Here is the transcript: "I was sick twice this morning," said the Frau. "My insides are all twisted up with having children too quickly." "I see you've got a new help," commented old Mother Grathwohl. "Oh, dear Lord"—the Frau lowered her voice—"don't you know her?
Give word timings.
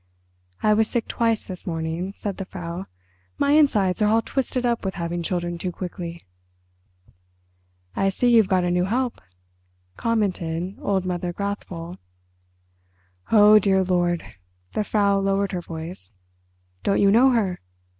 "I 0.63 0.73
was 0.73 0.87
sick 0.87 1.07
twice 1.07 1.43
this 1.43 1.67
morning," 1.67 2.13
said 2.15 2.37
the 2.37 2.45
Frau. 2.45 2.85
"My 3.37 3.51
insides 3.51 4.01
are 4.01 4.07
all 4.07 4.23
twisted 4.23 4.65
up 4.65 4.83
with 4.83 4.95
having 4.95 5.21
children 5.21 5.59
too 5.59 5.71
quickly." 5.71 6.19
"I 7.95 8.09
see 8.09 8.29
you've 8.35 8.47
got 8.47 8.63
a 8.63 8.71
new 8.71 8.85
help," 8.85 9.21
commented 9.97 10.75
old 10.81 11.05
Mother 11.05 11.31
Grathwohl. 11.31 11.99
"Oh, 13.31 13.59
dear 13.59 13.83
Lord"—the 13.83 14.83
Frau 14.83 15.19
lowered 15.19 15.51
her 15.51 15.61
voice—"don't 15.61 16.99
you 16.99 17.11
know 17.11 17.29
her? 17.29 17.59